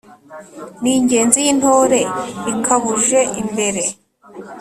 N'Ingenzi 0.81 1.39
y'Intore 1.45 1.99
ikabuje 2.51 3.19
imbere 3.41 3.81